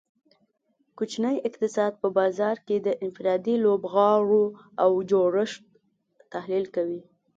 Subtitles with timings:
[0.97, 4.45] کوچنی اقتصاد په بازار کې د انفرادي لوبغاړو
[4.83, 5.59] او جوړښت
[6.33, 7.01] تحلیل کوي